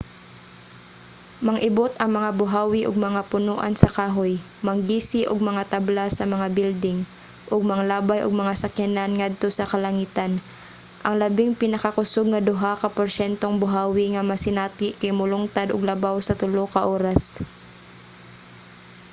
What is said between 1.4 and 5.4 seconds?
mang-ibot ang mga buhawi og mga punoan sa kahoy manggisi